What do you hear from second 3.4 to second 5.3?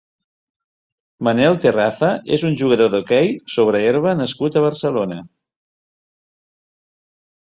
sobre herba nascut a Barcelona.